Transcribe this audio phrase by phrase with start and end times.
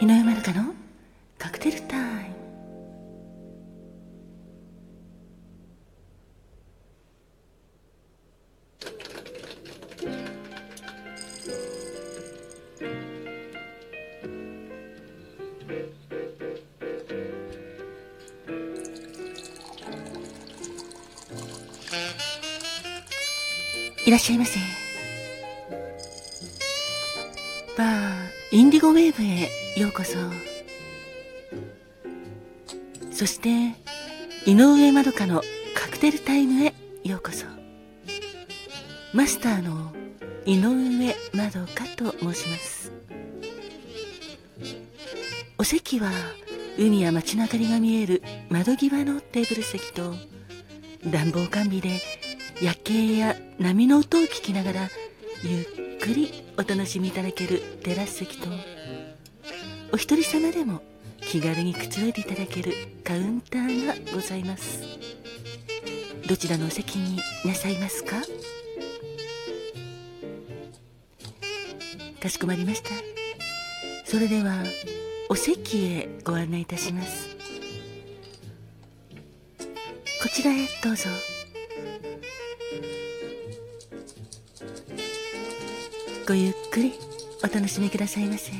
[0.00, 0.74] 井上まるかの
[1.38, 2.34] カクテルタイム。
[24.06, 24.83] いらっしゃいませ。
[28.54, 29.50] インディゴウェーブへ
[29.80, 30.16] ようこそ。
[33.10, 33.74] そして
[34.46, 35.42] 井上まどかの
[35.74, 36.72] カクテルタイムへ
[37.02, 37.46] ようこそ。
[39.12, 39.92] マスターの
[40.46, 42.92] 井上まどかと申します。
[45.58, 46.12] お席は
[46.78, 50.14] 海や街の明かりが見える窓際のテーブル席と
[51.10, 52.00] 暖房完備で
[52.62, 54.88] 夜景や波の音を聞きながら
[55.42, 58.48] ゆっくりお楽しみいただけるテラス席と
[59.92, 60.82] お一人様でも
[61.20, 64.82] 気軽にくつろいでいただけるカウンターがございます。
[66.26, 68.16] どちらのお席になさいますか？
[72.20, 72.90] かしこまりました。
[74.04, 74.62] それでは
[75.28, 77.36] お席へご案内いたします。
[80.22, 81.08] こちらへどうぞ。
[86.26, 86.94] ごゆっくり
[87.40, 88.52] お楽しみくださいませ。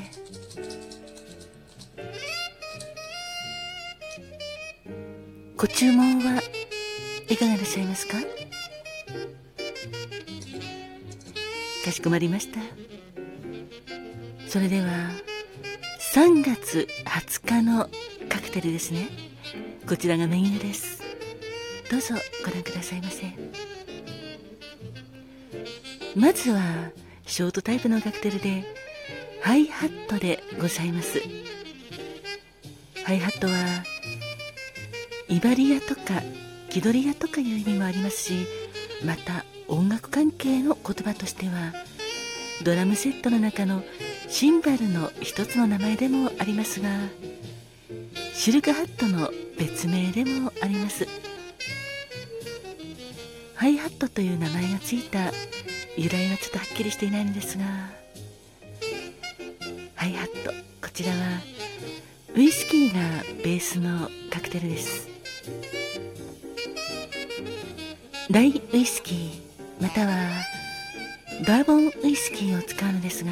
[5.56, 6.42] ご注文は
[7.30, 8.18] いかがなさいますか？
[11.84, 12.60] かしこまりました。
[14.46, 14.86] それでは
[16.12, 17.88] 3月20日の
[18.28, 19.08] カクテルですね。
[19.88, 21.02] こちらがメニューです。
[21.90, 23.32] どうぞご覧くださいませ。
[26.14, 26.60] まずは
[27.34, 28.62] ショートタイプのカクテルで
[29.42, 31.20] ハイハットでございます。
[33.04, 33.52] ハイハットは
[35.28, 36.22] イバリアとか
[36.70, 38.46] 気取り屋とかいう意味もありますし
[39.04, 41.72] また音楽関係の言葉としては
[42.62, 43.82] ドラムセットの中の
[44.28, 46.88] シンバルの一つの名前でもありますが
[48.32, 51.08] シルクハットの別名でもあります。
[53.56, 55.32] ハイハットという名前がついた
[55.96, 57.64] 由来はちょっとはっきりしていないのですが。
[59.94, 60.52] ハイハット。
[60.82, 61.16] こちらは
[62.36, 65.08] ウイスキーがベースのカクテルです。
[68.30, 70.16] ライウイスキーまたは
[71.46, 73.30] バーボンウイスキーを使うのですが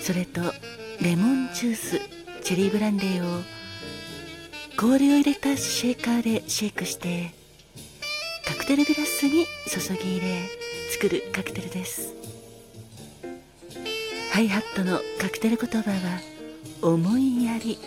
[0.00, 0.40] それと
[1.02, 2.00] レモンジュース
[2.42, 3.42] チェリーブランデーを
[4.78, 7.34] 氷を入れたシェーカーでシェイクして
[8.68, 10.42] テルグラスに注ぎ入れ
[10.90, 12.12] 作るカクテルです。
[14.30, 16.20] ハイハットのカクテル言葉は
[16.82, 17.78] 思いやり。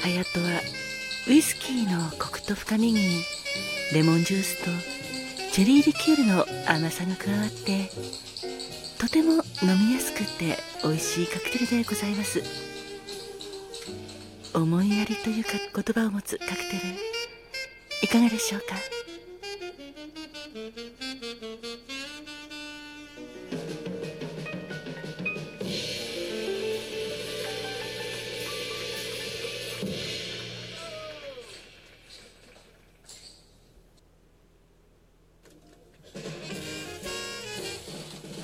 [0.00, 0.60] ハイハットは
[1.28, 3.24] ウイスキーのコクと深みに
[3.92, 4.70] レモンジュースと
[5.52, 7.90] チェリーリキュールの甘さが加わって
[9.00, 12.40] とても飲みやすくて美味しいカクテルでございます。
[14.54, 16.76] 思いやりというか言葉を持つカクテ
[17.06, 17.11] ル。
[18.02, 18.74] いかがでしょうか？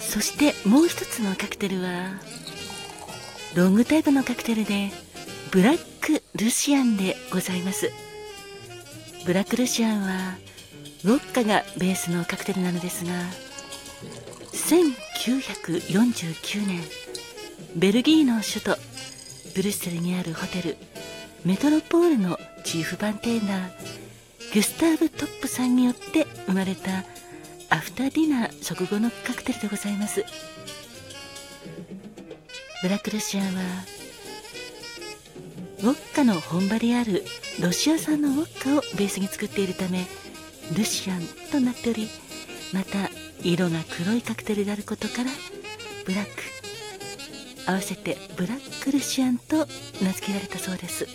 [0.00, 2.10] そしてもう一つのカクテルは
[3.54, 4.90] ロングタイプのカクテルで
[5.52, 7.92] ブラックルシアンでございます。
[9.26, 10.38] ブラックルシアンは
[11.04, 13.12] ウォッカがベースのカクテルなのですが
[14.52, 16.80] 1949年
[17.76, 18.76] ベルギーの首都
[19.54, 20.76] ブルッセルにあるホテル
[21.44, 23.70] メトロポールのチーフバンテーナー
[24.52, 27.04] ギュスターブ・トップさんによって生まれた
[27.70, 30.24] アフターディナー食後のカクテルでございます。
[32.80, 33.60] ブラックルシアンは
[35.80, 37.24] ウォッカの本場である
[37.60, 40.06] ロシア産のウォッカをベースに作っているため
[40.76, 41.22] ルシアン
[41.52, 42.08] となっており
[42.72, 43.08] また
[43.42, 45.30] 色が黒いカクテルであることから
[46.04, 46.30] ブラック。
[47.66, 49.66] 合わせてブラックルシアンと
[50.02, 51.06] 名付けられたそうです。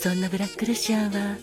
[0.00, 1.36] そんなブラックルシアンは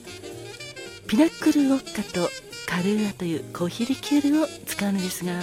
[1.08, 2.30] ピナックルウォッカと
[2.68, 5.40] カルーアというコーヒーリキュールを使うのですが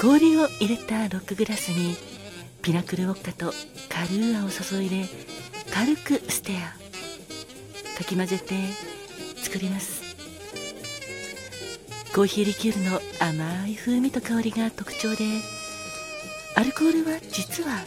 [0.00, 1.96] 氷を入れたロックグラスに
[2.66, 3.52] ピナクルウォッカと
[3.88, 5.04] カルーアを注いで
[5.72, 6.74] 軽くステア。
[7.96, 8.56] かき混ぜて
[9.36, 10.02] 作ります。
[12.12, 15.24] コーヒーリキュールの甘い風味と香りが特徴で
[16.56, 17.84] アルコールは実は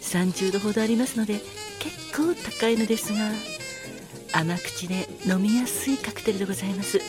[0.00, 1.34] 30度ほどありますので
[1.78, 3.32] 結構高いのですが
[4.32, 7.00] 甘口で飲みやすいカクテルでございます。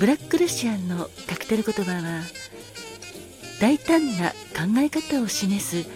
[0.00, 2.22] ブラックルシアンのカクテル言葉は
[3.60, 5.88] 大胆な考え方を示す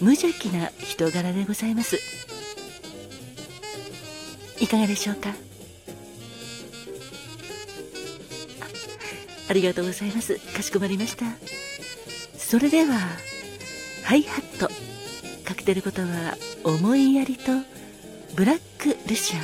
[0.00, 1.98] 無邪気な人柄でございます。
[4.60, 5.34] いかがでしょうか？
[9.48, 10.38] ありがとうございます。
[10.38, 11.24] かしこまりました。
[12.36, 12.98] それでは
[14.04, 14.70] ハイハット。
[15.44, 17.52] カクテルことは思いやりと
[18.34, 19.42] ブラックルシアン。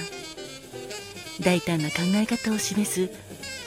[1.40, 3.10] 大胆な考え方を示す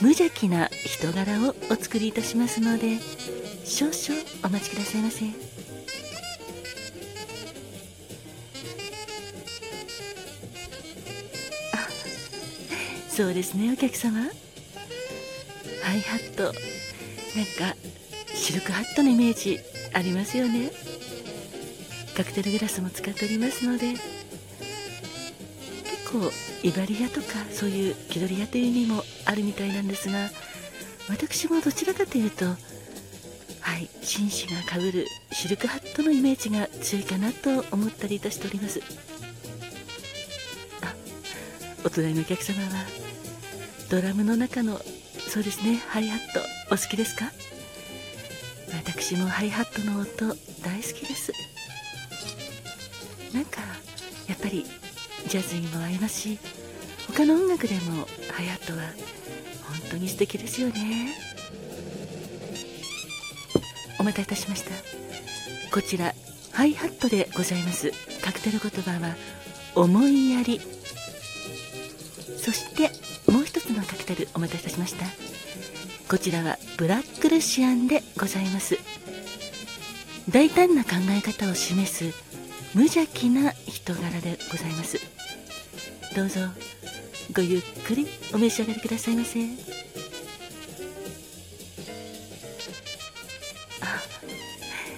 [0.01, 2.97] 無邪気な人柄をお作りいたしますので
[3.67, 5.25] 少々お待ちくださいませ。
[5.25, 5.29] あ
[13.09, 14.19] そうですねお客様。
[15.81, 16.43] ハイハット。
[16.43, 17.75] なんか
[18.33, 19.59] シルクハットのイメージ
[19.93, 20.71] ありますよね。
[22.15, 23.93] カクテルグラスも使っておりますので。
[23.93, 24.01] 結
[26.11, 26.31] 構
[26.63, 30.29] イバリアとかそういう気取り屋という意味もあるみたいなんですが
[31.09, 32.45] 私もどちらかというと
[33.75, 33.89] はい。
[34.01, 38.79] 紳士がかぶるシルクハットのイメージが強いかなと思ったりいたしております。
[40.81, 40.93] あ
[41.83, 42.85] お隣のお客様は
[43.89, 44.79] ドラムの中の
[45.27, 46.39] そうですねハイハット
[46.73, 47.25] お好きですか？
[48.71, 50.27] 私もハイハットの音
[50.63, 51.33] 大好きです。
[53.33, 53.59] なんか
[54.29, 54.65] やっぱり
[55.27, 56.39] ジャズにも合いますし
[57.07, 58.83] 他の音楽でもハイハットは
[59.63, 61.13] 本当に素敵ですよね。
[64.05, 64.71] 待たせいたしました。
[65.73, 66.13] こちら
[66.51, 67.91] ハイハットでございます。
[68.21, 69.15] カクテル言葉は
[69.75, 70.61] 思いやり。
[72.37, 72.91] そして
[73.31, 75.05] もう一つのカクテルお待たせいたしました。
[76.07, 78.77] こちらはブラックルシアンでございます。
[80.29, 82.13] 大胆な考え方を示す
[82.73, 84.99] 無邪気な人柄でございます。
[86.15, 86.41] どうぞ
[87.33, 89.74] ごゆっくりお召し上がりくださいませ。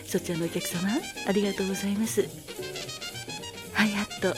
[0.08, 0.90] そちらのお客様
[1.28, 2.22] ありがとうございます。
[3.74, 4.34] はいやっと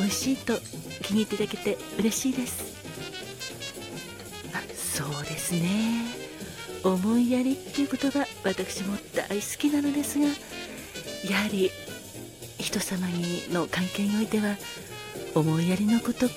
[0.00, 0.54] 美味しいと
[1.02, 2.74] 気に入っていただけて嬉しいです。
[4.54, 6.04] あそうですね。
[6.82, 10.26] 思いやりっていう言葉私も大好きなのですが
[11.28, 11.70] やはり
[12.58, 14.56] 人様にの関係においては
[15.34, 16.28] 思いやりのこと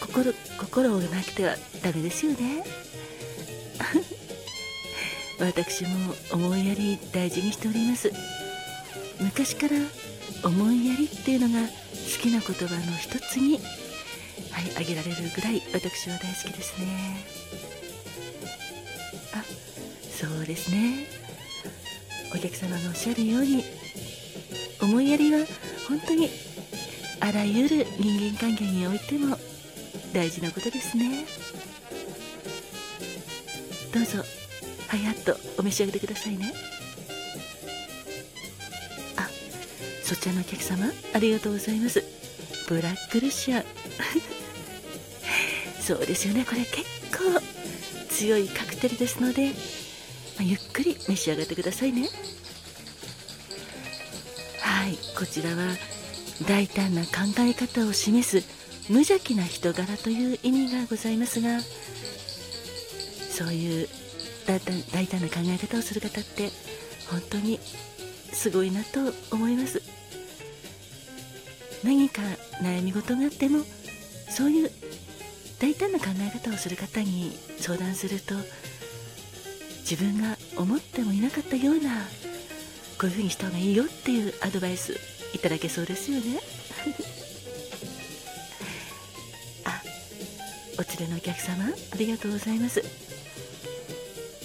[0.00, 2.79] 心心をなくてはダメですよね。
[5.40, 8.12] 私も思いやり大事にしております。
[9.20, 9.76] 昔から
[10.44, 11.74] 思いやりっていうのが好
[12.22, 13.58] きな言葉の一つに
[14.50, 16.86] はい挙げられるぐらい私は大好きですね。
[19.34, 19.42] あ
[20.10, 21.06] そうですね。
[22.34, 23.64] お客様がおっしゃるように
[24.80, 25.46] 思いやりは
[25.88, 26.28] 本当に
[27.20, 29.36] あらゆる人間関係においても
[30.12, 31.24] 大事なことですね。
[33.92, 34.39] どうぞ。
[34.90, 36.52] はやっとお召し上がりくださいね。
[39.16, 39.28] あ
[40.02, 42.02] そちらのお客様ありがとうございます。
[42.68, 43.64] ブラックルシア
[45.80, 47.40] そうですよねこれ結構
[48.08, 49.52] 強いカクテルですので、ま
[50.40, 52.08] あ、ゆっくり召し上がってくださいね。
[54.60, 55.76] はいこちらは
[56.48, 58.44] 大胆な考え方を示す
[58.88, 61.60] 無邪気な人柄という意味がございますが
[63.30, 63.88] そういう
[64.50, 66.50] 大胆大胆な考え方をする方って
[67.08, 67.60] 本当に
[68.32, 69.80] すごいなと思います。
[71.84, 72.20] 何か
[72.60, 73.60] 悩み事があっても
[74.28, 74.70] そういう
[75.60, 78.34] 大胆な考え方をする方に相談すると
[79.88, 81.90] 自分が思ってもいなかったような
[82.98, 84.98] こういうふうにした方がいいよっていうアドバイス
[85.32, 86.40] いただけそうですよね。
[89.64, 89.80] あ
[90.76, 93.09] お連れのお客様ありがとうございます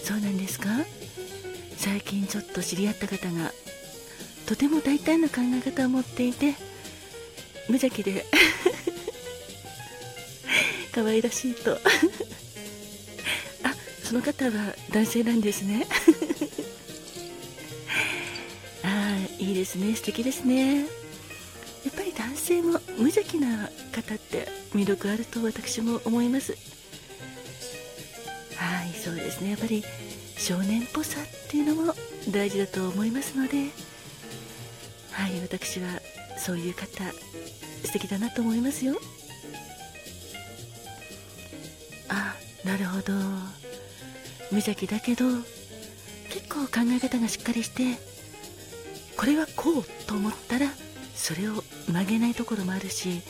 [0.05, 0.69] そうなんですか？
[1.77, 3.51] 最近ちょっと知り合った方が
[4.45, 6.53] とても大胆な考え方を持っていて
[7.67, 8.25] 無邪気で
[10.93, 11.73] 可愛らしいと。
[13.63, 15.85] あその方は男性なんですね。
[18.83, 19.95] ああいいですね。
[19.95, 20.81] 素敵ですね。
[20.81, 20.85] や
[21.89, 26.55] っぱり男性も無邪気な方って魅力あると私も思います。
[29.05, 29.51] そうですね。
[29.51, 29.83] やっぱり
[30.35, 31.93] 少年っぽさっていうのも
[32.31, 33.69] 大事だと思いますので。
[35.11, 36.01] はい私は
[36.37, 37.03] そういう方
[37.85, 38.99] 素敵だなと思いますよ。
[42.09, 42.35] あ
[42.65, 43.13] なるほど。
[44.51, 45.25] 無邪気だけど
[46.29, 47.99] 結構考え方がしっかりして
[49.17, 50.67] これはこうと思ったら
[51.13, 53.21] それを曲げないところもあるし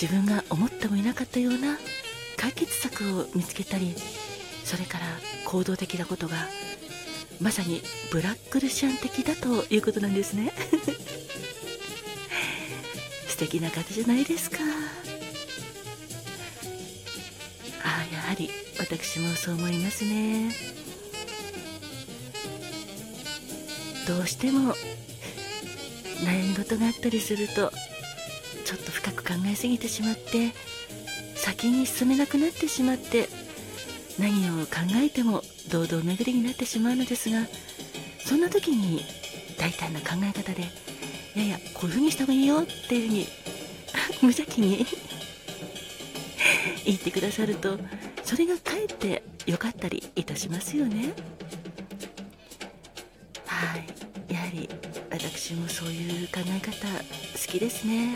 [0.00, 1.78] 自分が思ってもいなかったような
[2.40, 3.94] 解決策を見つけたり
[4.64, 5.04] それから
[5.44, 6.36] 行動的なことが
[7.38, 10.52] まさにブラックルシャン的だということなんですね。
[13.28, 14.58] 素敵な方じゃないですか。
[17.82, 20.54] ああやはり私もそう思いますね。
[24.06, 24.74] どうしても
[26.24, 27.72] 悩み事があったりすると
[28.64, 30.52] ちょっと深く考えすぎてしまって
[31.60, 33.28] 先に進めなくなってしまって
[34.18, 37.46] 何を考えても堂々巡りになってしまうのですが
[38.18, 39.02] そんな時に
[39.58, 40.62] 大胆な考え方で
[41.36, 43.26] いやいやこういう風にした方がいいよっていう風に
[44.24, 44.86] 無邪気に
[46.86, 47.78] 言ってくださると
[48.24, 51.12] それがかえって良かったりいたしますよね。
[53.44, 54.32] はい。
[54.32, 54.66] やはり
[55.10, 58.14] 私もそういう考え方好きですね。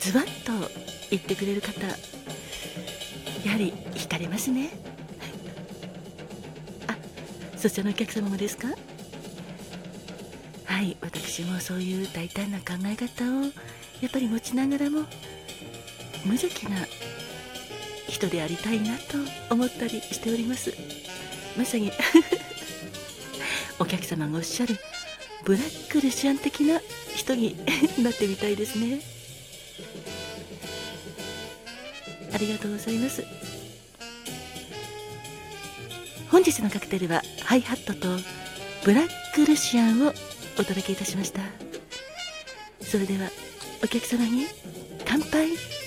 [0.00, 4.70] ズバッと言ってくれる方やはり惹かれますね。
[6.86, 6.96] あ
[7.56, 8.68] そちらのお客様もですか？
[10.66, 13.44] はい私もそういう大胆な考え方を
[14.00, 15.00] やっぱり持ちながらも
[16.24, 16.86] 無邪気な
[18.08, 19.18] 人でありたいなと
[19.50, 20.74] 思ったりしております。
[21.56, 21.90] まさに
[23.78, 24.76] お客様がおっしゃる
[25.44, 26.80] ブラックルシアン的な
[27.14, 27.56] 人に
[28.02, 29.00] なってみたいですね。
[32.32, 33.24] ありがとうございます。
[36.30, 38.08] 本日のカクテルはハイハットと
[38.84, 40.12] ブラックルシアンを
[40.58, 41.40] お届けいたしました。
[42.80, 43.30] それでは
[43.82, 44.46] お客様に
[45.04, 45.79] 乾杯。